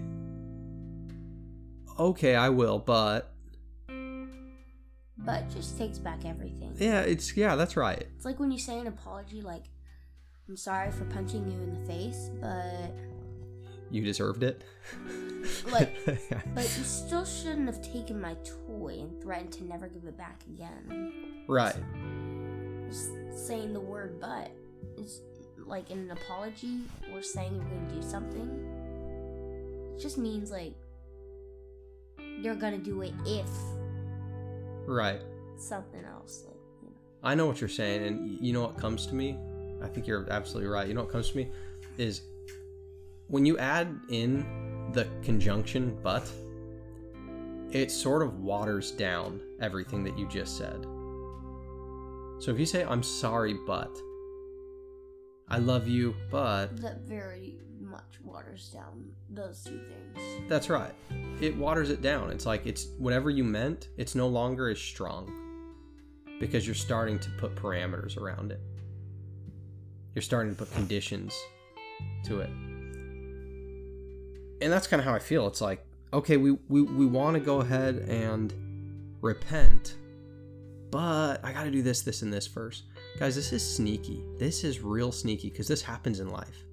Okay, 1.97 2.35
I 2.35 2.49
will, 2.49 2.77
but. 2.77 3.33
But 5.17 5.49
just 5.49 5.77
takes 5.77 5.99
back 5.99 6.25
everything. 6.25 6.75
Yeah, 6.77 7.03
it's. 7.03 7.37
Yeah, 7.37 7.55
that's 7.55 7.77
right. 7.77 8.05
It's 8.17 8.25
like 8.25 8.41
when 8.41 8.51
you 8.51 8.59
say 8.59 8.77
an 8.79 8.87
apology, 8.87 9.41
like, 9.41 9.63
I'm 10.49 10.57
sorry 10.57 10.91
for 10.91 11.05
punching 11.05 11.49
you 11.49 11.57
in 11.57 11.73
the 11.73 11.87
face, 11.87 12.31
but. 12.41 12.91
You 13.93 14.03
deserved 14.03 14.41
it. 14.41 14.63
Like, 15.71 15.95
but 16.55 16.63
you 16.63 16.83
still 16.83 17.23
shouldn't 17.25 17.67
have 17.67 17.81
taken 17.81 18.19
my 18.19 18.35
toy 18.43 18.97
and 19.01 19.21
threatened 19.21 19.51
to 19.53 19.65
never 19.65 19.87
give 19.87 20.05
it 20.05 20.17
back 20.17 20.41
again. 20.47 21.43
right. 21.47 21.75
Just 22.89 23.11
saying 23.47 23.71
the 23.73 23.79
word 23.79 24.19
but 24.19 24.51
is 24.97 25.21
like 25.65 25.91
in 25.91 25.99
an 25.99 26.11
apology 26.11 26.79
or 27.13 27.21
saying 27.21 27.53
you're 27.55 27.63
gonna 27.65 28.01
do 28.01 28.01
something. 28.07 29.93
It 29.95 30.01
just 30.01 30.17
means 30.17 30.49
like 30.49 30.73
you're 32.41 32.55
gonna 32.55 32.77
do 32.79 33.01
it 33.03 33.13
if 33.25 33.47
Right. 34.87 35.21
something 35.55 36.03
else. 36.03 36.43
Like, 36.47 36.55
you 36.81 36.89
know. 36.89 36.95
I 37.23 37.35
know 37.35 37.45
what 37.45 37.61
you're 37.61 37.69
saying, 37.69 38.03
and 38.07 38.43
you 38.45 38.53
know 38.53 38.61
what 38.61 38.77
comes 38.77 39.05
to 39.07 39.15
me? 39.15 39.37
I 39.83 39.87
think 39.87 40.07
you're 40.07 40.27
absolutely 40.31 40.69
right. 40.69 40.87
You 40.87 40.93
know 40.95 41.01
what 41.01 41.11
comes 41.11 41.29
to 41.31 41.37
me 41.37 41.51
is 41.97 42.21
when 43.27 43.45
you 43.45 43.57
add 43.57 43.99
in 44.09 44.45
the 44.93 45.07
conjunction 45.23 45.97
but, 46.03 46.29
it 47.71 47.89
sort 47.89 48.21
of 48.21 48.39
waters 48.39 48.91
down 48.91 49.41
everything 49.59 50.03
that 50.03 50.17
you 50.17 50.27
just 50.27 50.57
said. 50.57 50.83
So 52.39 52.51
if 52.51 52.59
you 52.59 52.65
say, 52.65 52.83
I'm 52.83 53.01
sorry, 53.01 53.55
but, 53.65 53.97
I 55.49 55.57
love 55.57 55.87
you, 55.87 56.15
but, 56.29 56.77
That 56.81 57.01
very 57.01 57.57
much 57.79 58.19
waters 58.23 58.69
down 58.73 59.11
those 59.29 59.63
two 59.63 59.79
things. 59.79 60.49
that's 60.49 60.69
right. 60.69 60.93
It 61.41 61.55
waters 61.57 61.89
it 61.89 62.01
down. 62.01 62.29
It's 62.31 62.45
like 62.45 62.65
it's 62.65 62.87
whatever 62.97 63.29
you 63.29 63.43
meant, 63.43 63.89
it's 63.97 64.13
no 64.15 64.27
longer 64.27 64.69
as 64.69 64.79
strong 64.79 65.31
because 66.39 66.65
you're 66.65 66.75
starting 66.75 67.19
to 67.19 67.29
put 67.37 67.55
parameters 67.55 68.17
around 68.17 68.51
it. 68.51 68.61
You're 70.15 70.21
starting 70.21 70.53
to 70.53 70.57
put 70.57 70.71
conditions 70.73 71.35
to 72.25 72.41
it. 72.41 72.49
And 74.63 74.71
that's 74.71 74.87
kind 74.87 74.99
of 75.01 75.05
how 75.05 75.13
I 75.13 75.19
feel. 75.19 75.45
It's 75.47 75.59
like, 75.59 75.85
okay, 76.13 76.37
we, 76.37 76.51
we, 76.69 76.81
we 76.81 77.05
want 77.05 77.33
to 77.33 77.41
go 77.41 77.59
ahead 77.59 77.97
and 78.07 78.53
repent, 79.21 79.97
but 80.89 81.43
I 81.43 81.51
got 81.51 81.65
to 81.65 81.71
do 81.71 81.81
this, 81.81 82.01
this, 82.01 82.21
and 82.21 82.31
this 82.31 82.47
first. 82.47 82.83
Guys, 83.19 83.35
this 83.35 83.51
is 83.51 83.75
sneaky. 83.75 84.23
This 84.39 84.63
is 84.63 84.79
real 84.79 85.11
sneaky 85.11 85.49
because 85.49 85.67
this 85.67 85.81
happens 85.81 86.21
in 86.21 86.29
life. 86.29 86.63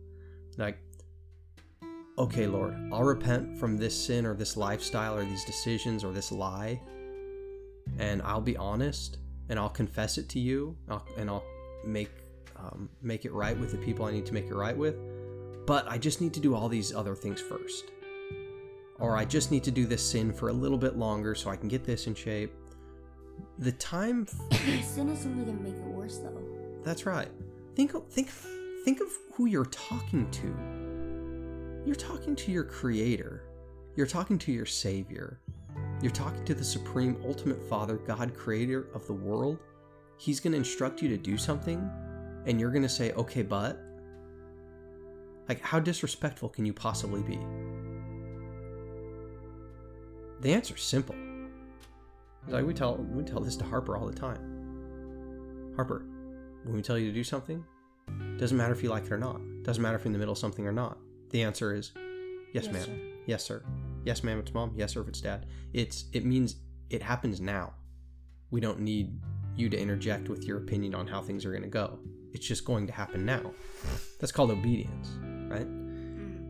Like, 0.57 0.79
okay, 2.17 2.47
Lord, 2.47 2.77
I'll 2.93 3.03
repent 3.03 3.59
from 3.59 3.77
this 3.77 3.97
sin 3.97 4.25
or 4.25 4.35
this 4.35 4.57
lifestyle 4.57 5.17
or 5.17 5.25
these 5.25 5.45
decisions 5.45 6.05
or 6.05 6.13
this 6.13 6.31
lie, 6.31 6.81
and 7.99 8.23
I'll 8.23 8.41
be 8.41 8.57
honest 8.57 9.19
and 9.49 9.59
I'll 9.59 9.69
confess 9.69 10.17
it 10.17 10.29
to 10.31 10.39
you, 10.39 10.77
and 11.17 11.29
I'll 11.29 11.45
make 11.85 12.11
um, 12.57 12.89
make 13.03 13.25
it 13.25 13.33
right 13.33 13.59
with 13.59 13.73
the 13.73 13.79
people 13.79 14.05
I 14.05 14.13
need 14.13 14.27
to 14.27 14.35
make 14.35 14.47
it 14.47 14.55
right 14.55 14.77
with. 14.77 14.97
But 15.71 15.89
I 15.89 15.99
just 15.99 16.21
need 16.21 16.35
to 16.35 16.41
do 16.41 16.57
all 16.57 16.69
these 16.69 16.93
other 16.93 17.15
things 17.15 17.41
first, 17.41 17.93
or 18.99 19.17
I 19.17 19.25
just 19.25 19.53
need 19.53 19.63
to 19.63 19.71
do 19.71 19.87
this 19.87 20.03
sin 20.03 20.33
for 20.33 20.49
a 20.49 20.53
little 20.53 20.77
bit 20.77 20.97
longer 20.97 21.33
so 21.37 21.49
I 21.49 21.55
can 21.55 21.69
get 21.69 21.85
this 21.85 22.09
in 22.09 22.15
shape. 22.17 22.53
The 23.57 23.71
time 23.71 24.27
Sin 24.83 25.11
is 25.11 25.25
only 25.27 25.45
gonna 25.45 25.61
make 25.61 25.77
it 25.77 25.85
worse 25.85 26.19
though. 26.19 26.43
that's 26.83 27.07
right. 27.07 27.29
Think 27.77 27.93
think 28.11 28.31
think 28.85 29.01
of 29.01 29.07
who 29.33 29.47
you're 29.47 29.67
talking 29.67 30.29
to. 30.33 31.87
You're 31.87 31.95
talking 31.95 32.35
to 32.35 32.51
your 32.51 32.65
creator. 32.65 33.45
You're 33.95 34.09
talking 34.09 34.39
to 34.39 34.51
your 34.51 34.67
savior. 34.67 35.39
You're 36.03 36.11
talking 36.11 36.45
to 36.47 36.55
the 36.57 36.65
supreme 36.65 37.17
ultimate 37.25 37.63
father, 37.69 37.99
God 37.99 38.35
creator 38.35 38.89
of 38.93 39.07
the 39.07 39.15
world. 39.15 39.61
He's 40.17 40.41
going 40.41 40.51
to 40.51 40.59
instruct 40.59 41.01
you 41.01 41.09
to 41.11 41.17
do 41.17 41.39
something 41.39 41.89
and 42.45 42.59
you're 42.59 42.73
going 42.73 42.83
to 42.83 42.89
say, 42.89 43.13
"Okay, 43.13 43.43
but 43.43 43.81
like 45.51 45.61
how 45.61 45.81
disrespectful 45.81 46.49
can 46.49 46.65
you 46.65 46.73
possibly 46.73 47.23
be?" 47.23 47.39
The 50.41 50.55
answer's 50.55 50.83
simple. 50.83 51.17
Like 52.49 52.65
we 52.65 52.73
tell 52.73 52.97
we 52.97 53.25
tell 53.25 53.41
this 53.41 53.57
to 53.57 53.65
Harper 53.65 53.97
all 53.97 54.07
the 54.07 54.15
time. 54.15 55.73
Harper, 55.77 56.07
when 56.65 56.75
we 56.77 56.83
tell 56.83 56.99
you 56.99 57.07
to 57.09 57.13
do 57.13 57.25
something, 57.25 57.65
doesn't 58.39 58.57
matter 58.57 58.73
if 58.73 58.83
you 58.83 58.91
like 58.91 59.05
it 59.05 59.13
or 59.13 59.19
not. 59.19 59.41
Doesn't 59.63 59.83
matter 59.83 59.97
if 59.97 60.03
you're 60.03 60.07
in 60.07 60.13
the 60.13 60.19
middle 60.19 60.33
of 60.33 60.39
something 60.39 60.67
or 60.67 60.73
not. 60.73 60.99
The 61.31 61.43
answer 61.43 61.75
is 61.75 61.93
yes, 62.55 62.65
Yes, 62.65 62.73
ma'am. 62.73 62.83
sir. 62.85 62.97
Yes, 63.27 63.45
sir. 63.45 63.63
Yes, 64.05 64.25
ma'am, 64.25 64.39
it's 64.39 64.55
mom. 64.55 64.73
Yes, 64.77 64.93
sir, 64.93 65.03
if 65.03 65.09
it's 65.09 65.21
dad. 65.21 65.47
It's 65.73 66.05
it 66.13 66.25
means 66.25 66.57
it 66.89 67.03
happens 67.03 67.41
now. 67.41 67.75
We 68.51 68.61
don't 68.61 68.81
need 68.81 69.19
you 69.57 69.69
to 69.69 69.79
interject 69.79 70.29
with 70.29 70.45
your 70.45 70.59
opinion 70.59 70.95
on 70.95 71.07
how 71.07 71.21
things 71.23 71.45
are 71.45 71.51
going 71.51 71.63
to 71.63 71.69
go. 71.69 71.99
It's 72.33 72.47
just 72.47 72.65
going 72.65 72.87
to 72.87 72.93
happen 72.93 73.27
now. 73.27 73.53
That's 74.21 74.33
called 74.33 74.51
obedience, 74.51 75.11
right? 75.51 75.67
Mm. 75.67 76.47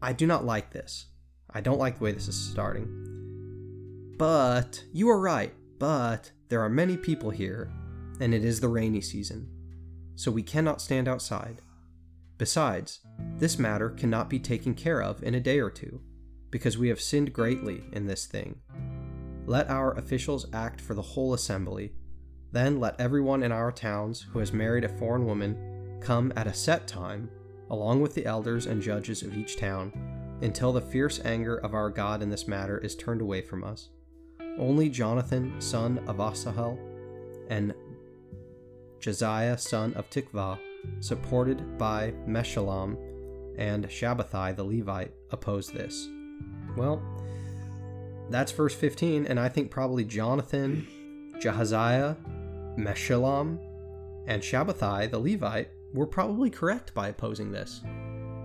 I 0.00 0.12
do 0.12 0.26
not 0.26 0.44
like 0.44 0.72
this. 0.72 1.06
I 1.50 1.60
don't 1.60 1.78
like 1.78 1.98
the 1.98 2.04
way 2.04 2.12
this 2.12 2.28
is 2.28 2.50
starting. 2.50 4.14
But 4.18 4.82
you 4.92 5.08
are 5.10 5.20
right. 5.20 5.54
But 5.78 6.32
there 6.48 6.60
are 6.60 6.68
many 6.68 6.96
people 6.96 7.30
here, 7.30 7.70
and 8.20 8.32
it 8.32 8.44
is 8.44 8.60
the 8.60 8.68
rainy 8.68 9.00
season, 9.00 9.48
so 10.14 10.30
we 10.30 10.42
cannot 10.42 10.80
stand 10.80 11.08
outside. 11.08 11.60
Besides, 12.38 13.00
this 13.38 13.58
matter 13.58 13.90
cannot 13.90 14.30
be 14.30 14.38
taken 14.38 14.74
care 14.74 15.02
of 15.02 15.22
in 15.22 15.34
a 15.34 15.40
day 15.40 15.58
or 15.58 15.70
two, 15.70 16.00
because 16.50 16.78
we 16.78 16.88
have 16.88 17.00
sinned 17.00 17.32
greatly 17.32 17.82
in 17.92 18.06
this 18.06 18.26
thing. 18.26 18.60
Let 19.46 19.70
our 19.70 19.92
officials 19.98 20.46
act 20.52 20.80
for 20.80 20.94
the 20.94 21.02
whole 21.02 21.34
assembly. 21.34 21.94
Then 22.52 22.78
let 22.78 23.00
everyone 23.00 23.42
in 23.42 23.50
our 23.50 23.72
towns 23.72 24.22
who 24.22 24.38
has 24.38 24.52
married 24.52 24.84
a 24.84 24.88
foreign 24.88 25.26
woman 25.26 25.56
come 26.02 26.32
at 26.36 26.46
a 26.46 26.54
set 26.54 26.86
time, 26.86 27.30
along 27.70 28.02
with 28.02 28.14
the 28.14 28.26
elders 28.26 28.66
and 28.66 28.82
judges 28.82 29.22
of 29.22 29.36
each 29.36 29.56
town, 29.56 29.92
until 30.42 30.72
the 30.72 30.80
fierce 30.80 31.20
anger 31.24 31.56
of 31.56 31.74
our 31.74 31.90
God 31.90 32.22
in 32.22 32.30
this 32.30 32.48
matter 32.48 32.78
is 32.78 32.94
turned 32.94 33.20
away 33.20 33.40
from 33.40 33.64
us. 33.64 33.88
Only 34.58 34.88
Jonathan, 34.88 35.60
son 35.60 36.02
of 36.06 36.20
Asahel, 36.20 36.78
and 37.48 37.74
Josiah, 38.98 39.56
son 39.56 39.94
of 39.94 40.10
Tikvah, 40.10 40.58
supported 41.00 41.78
by 41.78 42.12
Meshullam 42.26 42.96
and 43.56 43.86
Shabbethai 43.86 44.56
the 44.56 44.64
Levite, 44.64 45.12
oppose 45.30 45.68
this. 45.68 46.08
Well, 46.76 47.02
that's 48.30 48.52
verse 48.52 48.74
15, 48.74 49.26
and 49.26 49.38
I 49.38 49.48
think 49.48 49.70
probably 49.70 50.04
Jonathan, 50.04 50.86
Jahaziah, 51.38 52.16
Meshullam, 52.78 53.58
and 54.26 54.42
Shabbethai 54.42 55.10
the 55.10 55.18
Levite 55.18 55.70
were 55.92 56.06
probably 56.06 56.50
correct 56.50 56.94
by 56.94 57.08
opposing 57.08 57.52
this. 57.52 57.80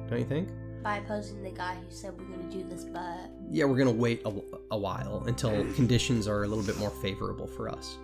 Don't 0.10 0.20
you 0.20 0.26
think? 0.26 0.50
By 0.84 0.98
opposing 0.98 1.44
the 1.44 1.52
guy 1.52 1.76
who 1.76 1.90
said 1.90 2.18
we're 2.18 2.26
gonna 2.26 2.50
do 2.52 2.64
this, 2.64 2.86
but 2.86 3.30
yeah, 3.50 3.66
we're 3.66 3.78
going 3.78 3.88
to 3.88 3.94
wait 3.94 4.22
a, 4.26 4.32
a 4.72 4.78
while 4.78 5.24
until 5.28 5.52
conditions 5.74 6.28
are 6.28 6.44
a 6.44 6.48
little 6.48 6.64
bit 6.64 6.78
more 6.78 6.90
favorable 6.90 7.48
for 7.48 7.70
us. 7.70 7.98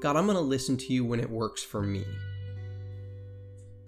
God, 0.00 0.16
I'm 0.16 0.26
going 0.26 0.36
to 0.36 0.42
listen 0.42 0.76
to 0.76 0.92
you 0.92 1.04
when 1.04 1.20
it 1.20 1.28
works 1.28 1.62
for 1.62 1.82
me. 1.82 2.04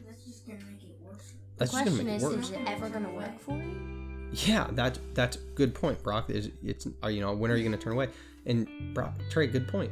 That's 0.07 0.25
just 0.25 0.47
gonna 0.47 0.59
make 0.59 0.83
it 0.83 0.97
worse. 1.01 1.33
the 1.57 1.65
just 1.65 1.73
going 1.73 1.85
to 1.85 1.91
question 1.91 2.07
make 2.07 2.17
is, 2.17 2.23
it 2.23 2.27
worse. 2.27 2.45
is 2.47 2.51
it 2.51 2.61
ever 2.67 2.89
gonna 2.89 3.13
work 3.13 3.39
for 3.39 3.57
you? 3.57 3.93
Yeah, 4.33 4.67
that 4.73 4.99
that's 5.15 5.37
good 5.55 5.75
point, 5.75 6.03
Brock. 6.03 6.31
Is 6.31 6.51
it's 6.65 6.87
are 7.03 7.11
you 7.11 7.21
know 7.21 7.35
when 7.35 7.51
are 7.51 7.57
you 7.57 7.63
going 7.63 7.79
to 7.79 7.83
turn 7.83 7.93
away? 7.93 8.09
And 8.47 8.67
Brock, 8.95 9.15
Trey, 9.31 9.47
good 9.47 9.69
point. 9.69 9.91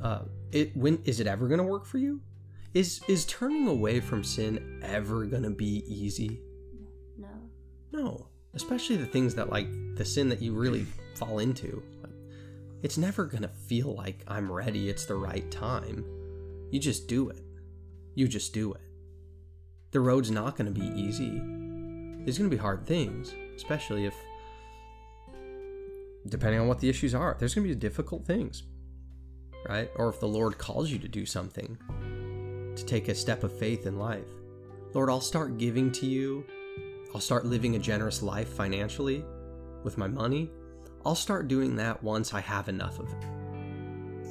Uh, 0.00 0.20
it 0.52 0.76
when 0.76 1.02
is 1.04 1.20
it 1.20 1.26
ever 1.26 1.48
going 1.48 1.58
to 1.58 1.64
work 1.64 1.84
for 1.84 1.98
you? 1.98 2.20
Is 2.76 3.00
is 3.08 3.24
turning 3.24 3.68
away 3.68 4.00
from 4.00 4.22
sin 4.22 4.82
ever 4.84 5.24
going 5.24 5.44
to 5.44 5.50
be 5.50 5.82
easy? 5.86 6.42
No. 7.16 7.28
No, 7.90 8.26
especially 8.52 8.96
the 8.96 9.06
things 9.06 9.34
that 9.36 9.48
like 9.48 9.66
the 9.94 10.04
sin 10.04 10.28
that 10.28 10.42
you 10.42 10.52
really 10.52 10.86
fall 11.14 11.38
into. 11.38 11.82
It's 12.82 12.98
never 12.98 13.24
gonna 13.24 13.48
feel 13.48 13.94
like 13.94 14.22
I'm 14.28 14.52
ready. 14.52 14.90
It's 14.90 15.06
the 15.06 15.14
right 15.14 15.50
time. 15.50 16.04
You 16.70 16.78
just 16.78 17.08
do 17.08 17.30
it. 17.30 17.42
You 18.14 18.28
just 18.28 18.52
do 18.52 18.74
it. 18.74 18.82
The 19.92 20.00
road's 20.00 20.30
not 20.30 20.56
gonna 20.56 20.70
be 20.70 20.92
easy. 20.94 21.40
There's 22.24 22.36
gonna 22.36 22.50
be 22.50 22.58
hard 22.58 22.86
things, 22.86 23.34
especially 23.56 24.04
if 24.04 24.14
depending 26.28 26.60
on 26.60 26.68
what 26.68 26.80
the 26.80 26.90
issues 26.90 27.14
are, 27.14 27.36
there's 27.38 27.54
going 27.54 27.66
to 27.66 27.74
be 27.74 27.78
difficult 27.78 28.26
things, 28.26 28.64
right? 29.68 29.90
Or 29.96 30.08
if 30.08 30.20
the 30.20 30.28
Lord 30.28 30.58
calls 30.58 30.90
you 30.90 30.98
to 30.98 31.08
do 31.08 31.24
something, 31.24 31.78
to 32.76 32.84
take 32.84 33.08
a 33.08 33.14
step 33.14 33.42
of 33.42 33.56
faith 33.58 33.86
in 33.86 33.98
life, 33.98 34.26
Lord, 34.94 35.10
I'll 35.10 35.20
start 35.20 35.58
giving 35.58 35.92
to 35.92 36.06
you. 36.06 36.44
I'll 37.14 37.20
start 37.20 37.44
living 37.44 37.76
a 37.76 37.78
generous 37.78 38.22
life 38.22 38.48
financially 38.48 39.24
with 39.82 39.98
my 39.98 40.06
money. 40.06 40.50
I'll 41.04 41.14
start 41.14 41.48
doing 41.48 41.76
that 41.76 42.02
once 42.02 42.32
I 42.32 42.40
have 42.40 42.68
enough 42.68 42.98
of 42.98 43.08
it. 43.08 43.24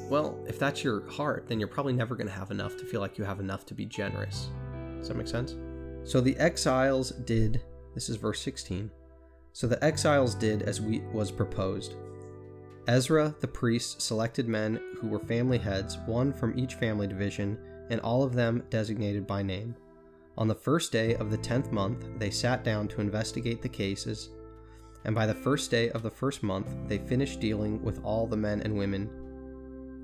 Well, 0.09 0.37
if 0.47 0.59
that's 0.59 0.83
your 0.83 1.09
heart, 1.09 1.47
then 1.47 1.59
you're 1.59 1.67
probably 1.67 1.93
never 1.93 2.15
going 2.15 2.27
to 2.27 2.33
have 2.33 2.51
enough 2.51 2.77
to 2.77 2.85
feel 2.85 3.01
like 3.01 3.17
you 3.17 3.23
have 3.23 3.39
enough 3.39 3.65
to 3.67 3.73
be 3.73 3.85
generous. 3.85 4.49
Does 4.97 5.07
that 5.07 5.17
make 5.17 5.27
sense? 5.27 5.55
So 6.03 6.21
the 6.21 6.37
exiles 6.37 7.11
did, 7.11 7.61
this 7.93 8.09
is 8.09 8.15
verse 8.15 8.41
16. 8.41 8.91
So 9.53 9.67
the 9.67 9.83
exiles 9.83 10.35
did 10.35 10.63
as 10.63 10.81
we 10.81 10.99
was 11.13 11.31
proposed. 11.31 11.95
Ezra 12.87 13.33
the 13.39 13.47
priest 13.47 14.01
selected 14.01 14.47
men 14.47 14.79
who 14.99 15.07
were 15.07 15.19
family 15.19 15.57
heads, 15.57 15.97
one 16.05 16.31
from 16.33 16.57
each 16.57 16.75
family 16.75 17.07
division, 17.07 17.57
and 17.89 18.01
all 18.01 18.23
of 18.23 18.33
them 18.33 18.63
designated 18.69 19.25
by 19.27 19.41
name. 19.43 19.75
On 20.37 20.47
the 20.47 20.55
first 20.55 20.91
day 20.91 21.15
of 21.15 21.31
the 21.31 21.37
tenth 21.37 21.71
month, 21.71 22.07
they 22.17 22.29
sat 22.29 22.63
down 22.63 22.87
to 22.89 23.01
investigate 23.01 23.61
the 23.61 23.69
cases, 23.69 24.29
and 25.05 25.15
by 25.15 25.25
the 25.25 25.33
first 25.33 25.71
day 25.71 25.89
of 25.91 26.01
the 26.03 26.09
first 26.09 26.43
month, 26.43 26.75
they 26.87 26.97
finished 26.97 27.39
dealing 27.39 27.81
with 27.83 28.03
all 28.03 28.27
the 28.27 28.35
men 28.35 28.61
and 28.61 28.75
women, 28.75 29.09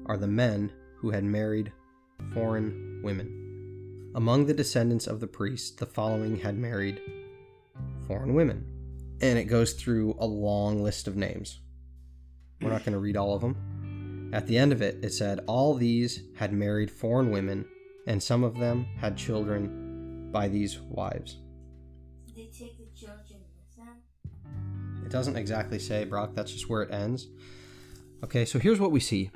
are 0.06 0.18
the 0.18 0.28
men 0.28 0.72
who 0.96 1.10
had 1.10 1.24
married 1.24 1.72
foreign 2.34 3.02
women. 3.04 4.12
Among 4.14 4.46
the 4.46 4.54
descendants 4.54 5.08
of 5.08 5.20
the 5.20 5.28
priests, 5.28 5.72
the 5.72 5.86
following 5.86 6.38
had 6.38 6.58
married 6.58 7.02
foreign 8.08 8.34
women. 8.34 8.66
And 9.22 9.40
it 9.40 9.46
goes 9.46 9.74
through 9.74 10.16
a 10.20 10.26
long 10.26 10.84
list 10.84 11.08
of 11.08 11.16
names. 11.16 11.60
We're 12.62 12.72
not 12.72 12.84
going 12.84 12.94
to 12.94 13.00
read 13.00 13.18
all 13.18 13.36
of 13.36 13.42
them. 13.42 13.56
At 14.34 14.48
the 14.48 14.58
end 14.58 14.72
of 14.72 14.82
it, 14.82 15.04
it 15.04 15.14
said, 15.14 15.42
All 15.48 15.74
these 15.74 16.24
had 16.36 16.54
married 16.54 16.90
foreign 16.90 17.32
women, 17.32 17.66
and 18.08 18.22
some 18.22 18.44
of 18.44 18.58
them 18.58 18.86
had 18.98 19.18
children 19.18 20.30
by 20.32 20.48
these 20.48 20.80
wives. 20.80 21.38
Did 22.28 22.36
they 22.36 22.46
take 22.46 22.78
the 22.78 22.98
children 22.98 23.42
with 23.56 23.76
them? 23.76 25.04
It 25.06 25.12
doesn't 25.12 25.36
exactly 25.36 25.80
say, 25.80 26.06
Brock, 26.06 26.32
that's 26.34 26.54
just 26.54 26.70
where 26.70 26.84
it 26.84 26.94
ends. 26.94 27.28
Okay, 28.24 28.46
so 28.46 28.58
here's 28.58 28.80
what 28.80 28.92
we 28.92 29.00
see 29.00 29.32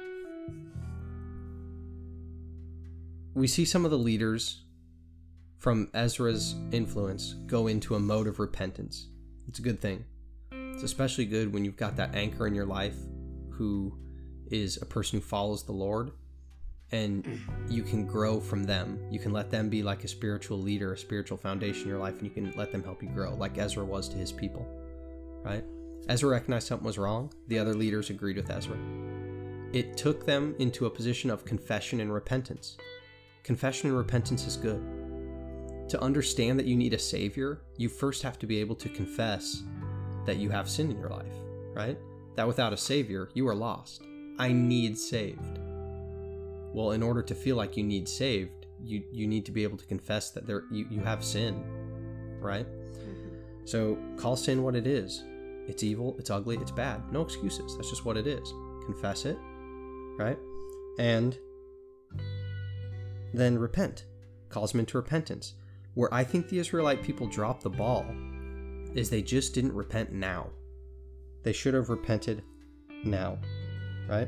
we 3.34 3.48
see 3.48 3.66
some 3.66 3.84
of 3.84 3.92
the 3.92 3.98
leaders 3.98 4.64
from 5.58 5.90
Ezra's 5.94 6.56
influence 6.72 7.34
go 7.48 7.68
into 7.68 7.96
a 7.96 8.00
mode 8.00 8.28
of 8.28 8.40
repentance. 8.40 9.10
It's 9.46 9.60
a 9.60 9.62
good 9.62 9.82
thing. 9.82 10.06
It's 10.52 10.84
especially 10.84 11.26
good 11.26 11.54
when 11.54 11.66
you've 11.66 11.76
got 11.76 11.98
that 11.98 12.16
anchor 12.16 12.48
in 12.48 12.56
your 12.56 12.66
life 12.66 12.96
who 13.50 13.98
is 14.52 14.82
a 14.82 14.86
person 14.86 15.20
who 15.20 15.26
follows 15.26 15.64
the 15.64 15.72
Lord 15.72 16.12
and 16.92 17.40
you 17.68 17.84
can 17.84 18.06
grow 18.06 18.40
from 18.40 18.64
them. 18.64 19.00
You 19.10 19.20
can 19.20 19.34
let 19.34 19.50
them 19.50 19.70
be 19.70 19.82
like 19.84 20.04
a 20.04 20.08
spiritual 20.08 20.60
leader, 20.60 20.94
a 20.94 20.98
spiritual 20.98 21.38
foundation 21.38 21.84
in 21.84 21.90
your 21.90 22.00
life, 22.00 22.14
and 22.16 22.24
you 22.24 22.30
can 22.30 22.54
let 22.56 22.72
them 22.72 22.84
help 22.84 23.02
you 23.02 23.10
grow, 23.10 23.34
like 23.36 23.58
Ezra 23.58 23.84
was 23.84 24.08
to 24.10 24.18
his 24.18 24.32
people. 24.32 24.66
Right? 25.44 25.64
Ezra 26.08 26.30
recognized 26.30 26.68
something 26.68 26.86
was 26.86 26.98
wrong. 26.98 27.32
The 27.48 27.58
other 27.58 27.74
leaders 27.74 28.10
agreed 28.10 28.38
with 28.38 28.50
Ezra. 28.52 28.78
It 29.74 29.98
took 29.98 30.26
them 30.26 30.56
into 30.60 30.86
a 30.86 30.90
position 30.90 31.30
of 31.30 31.44
confession 31.44 32.00
and 32.00 32.14
repentance. 32.14 32.78
Confession 33.44 33.90
and 33.90 33.98
repentance 33.98 34.46
is 34.48 34.56
good. 34.56 34.82
To 35.90 36.02
understand 36.02 36.58
that 36.60 36.66
you 36.66 36.76
need 36.76 36.94
a 36.94 37.00
savior, 37.00 37.62
you 37.78 37.90
first 37.90 38.24
have 38.24 38.40
to 38.40 38.48
be 38.48 38.60
able 38.60 38.76
to 38.76 38.90
confess 38.90 39.64
that 40.26 40.38
you 40.38 40.50
have 40.50 40.70
sin 40.70 40.92
in 40.92 40.98
your 40.98 41.10
life, 41.10 41.34
right? 41.74 41.98
That 42.36 42.48
without 42.48 42.74
a 42.74 42.78
savior, 42.78 43.30
you 43.34 43.48
are 43.48 43.56
lost. 43.56 44.04
I 44.38 44.52
need 44.52 44.98
saved. 44.98 45.60
Well, 46.74 46.92
in 46.92 47.02
order 47.02 47.22
to 47.22 47.36
feel 47.36 47.56
like 47.56 47.78
you 47.78 47.84
need 47.84 48.08
saved, 48.08 48.66
you, 48.84 49.04
you 49.12 49.28
need 49.28 49.46
to 49.46 49.52
be 49.52 49.64
able 49.64 49.78
to 49.78 49.86
confess 49.86 50.32
that 50.32 50.46
there 50.46 50.64
you, 50.72 50.86
you 50.90 51.00
have 51.02 51.24
sin, 51.24 51.64
right? 52.40 52.66
Mm-hmm. 52.68 53.66
So 53.66 53.98
call 54.18 54.36
sin 54.36 54.62
what 54.62 54.76
it 54.76 54.86
is. 54.86 55.24
It's 55.68 55.84
evil, 55.84 56.16
it's 56.20 56.30
ugly, 56.30 56.58
it's 56.58 56.72
bad. 56.72 57.12
No 57.12 57.22
excuses. 57.22 57.76
That's 57.76 57.90
just 57.90 58.06
what 58.06 58.18
it 58.18 58.28
is. 58.28 58.54
Confess 58.86 59.26
it, 59.26 59.38
right? 60.18 60.38
And 61.00 61.38
then 63.34 63.58
repent. 63.58 64.06
Calls 64.50 64.72
them 64.72 64.80
into 64.80 64.98
repentance. 64.98 65.56
Where 65.96 66.14
I 66.14 66.24
think 66.24 66.50
the 66.50 66.60
Israelite 66.60 67.02
people 67.02 67.28
dropped 67.28 67.64
the 67.64 67.70
ball 67.70 68.06
is 68.94 69.10
they 69.10 69.22
just 69.22 69.54
didn't 69.54 69.74
repent 69.74 70.12
now. 70.12 70.50
They 71.44 71.54
should 71.54 71.74
have 71.74 71.90
repented 71.90 72.44
now, 73.04 73.38
right? 74.08 74.28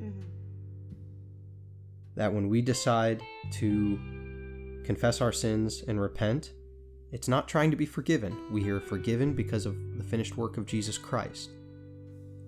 Mm-hmm. 0.00 0.20
That 2.16 2.32
when 2.32 2.48
we 2.48 2.62
decide 2.62 3.20
to 3.52 3.98
confess 4.84 5.20
our 5.20 5.32
sins 5.32 5.82
and 5.86 6.00
repent, 6.00 6.52
it's 7.12 7.28
not 7.28 7.48
trying 7.48 7.70
to 7.70 7.76
be 7.76 7.86
forgiven. 7.86 8.36
We 8.50 8.68
are 8.70 8.80
forgiven 8.80 9.34
because 9.34 9.66
of 9.66 9.76
the 9.96 10.04
finished 10.04 10.36
work 10.36 10.56
of 10.56 10.66
Jesus 10.66 10.98
Christ. 10.98 11.50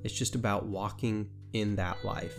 It's 0.05 0.15
just 0.15 0.35
about 0.35 0.67
walking 0.67 1.31
in 1.53 1.77
that 1.77 2.05
life. 2.05 2.37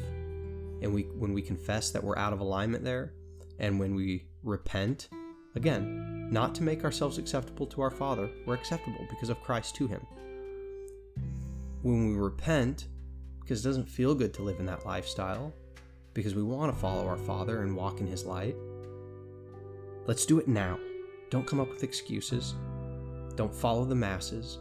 And 0.81 0.93
we 0.93 1.03
when 1.17 1.33
we 1.33 1.41
confess 1.41 1.91
that 1.91 2.03
we're 2.03 2.17
out 2.17 2.33
of 2.33 2.39
alignment 2.39 2.83
there, 2.83 3.13
and 3.59 3.79
when 3.79 3.95
we 3.95 4.27
repent, 4.43 5.09
again, 5.55 6.29
not 6.31 6.55
to 6.55 6.63
make 6.63 6.83
ourselves 6.83 7.17
acceptable 7.17 7.67
to 7.67 7.81
our 7.81 7.89
Father, 7.89 8.29
we're 8.45 8.53
acceptable 8.53 9.05
because 9.09 9.29
of 9.29 9.41
Christ 9.41 9.75
to 9.75 9.88
him. 9.88 10.05
When 11.81 12.09
we 12.09 12.15
repent, 12.15 12.88
because 13.49 13.65
it 13.65 13.67
doesn't 13.67 13.89
feel 13.89 14.13
good 14.13 14.31
to 14.31 14.43
live 14.43 14.59
in 14.59 14.65
that 14.67 14.85
lifestyle, 14.85 15.51
because 16.13 16.35
we 16.35 16.43
want 16.43 16.71
to 16.71 16.79
follow 16.79 17.07
our 17.07 17.17
Father 17.17 17.63
and 17.63 17.75
walk 17.75 17.99
in 17.99 18.05
his 18.05 18.23
light, 18.23 18.55
let's 20.05 20.23
do 20.23 20.38
it 20.38 20.47
now. 20.47 20.77
Don't 21.31 21.47
come 21.47 21.59
up 21.59 21.67
with 21.67 21.83
excuses. 21.83 22.53
Don't 23.35 23.53
follow 23.53 23.85
the 23.85 23.95
masses. 23.95 24.59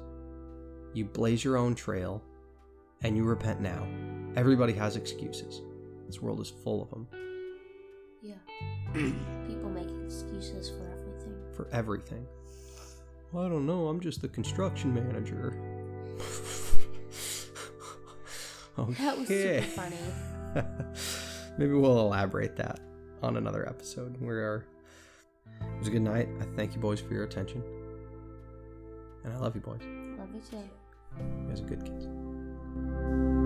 You 0.94 1.04
blaze 1.04 1.44
your 1.44 1.58
own 1.58 1.74
trail 1.74 2.22
and 3.02 3.14
you 3.14 3.24
repent 3.24 3.60
now. 3.60 3.86
Everybody 4.36 4.72
has 4.72 4.96
excuses. 4.96 5.60
This 6.06 6.22
world 6.22 6.40
is 6.40 6.48
full 6.48 6.82
of 6.82 6.88
them 6.88 7.06
Yeah. 8.22 8.36
People 8.94 9.68
make 9.68 9.90
excuses 10.06 10.70
for 10.70 10.86
everything. 10.86 11.34
for 11.54 11.68
everything. 11.72 12.26
Well, 13.32 13.44
I 13.44 13.50
don't 13.50 13.66
know. 13.66 13.88
I'm 13.88 14.00
just 14.00 14.22
the 14.22 14.28
construction 14.28 14.94
manager. 14.94 15.60
okay. 18.78 19.04
That 19.04 19.18
was 19.18 19.28
super 19.28 19.62
funny. 19.62 19.96
Maybe 21.58 21.72
we'll 21.72 22.00
elaborate 22.00 22.56
that 22.56 22.80
on 23.22 23.36
another 23.36 23.68
episode. 23.68 24.16
We 24.20 24.28
are. 24.28 24.64
It 25.60 25.78
was 25.78 25.88
a 25.88 25.90
good 25.90 26.02
night. 26.02 26.28
I 26.40 26.44
thank 26.56 26.74
you 26.74 26.80
boys 26.80 27.00
for 27.00 27.12
your 27.14 27.24
attention. 27.24 27.62
And 29.24 29.32
I 29.32 29.38
love 29.38 29.54
you 29.54 29.60
boys. 29.60 29.80
Love 30.18 30.28
you 30.34 30.40
too. 30.48 30.62
You 31.18 31.48
guys 31.48 31.60
are 31.60 31.64
good 31.64 31.84
kids. 31.84 33.37